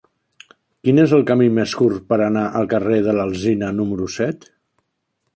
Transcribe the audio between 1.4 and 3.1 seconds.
més curt per anar al carrer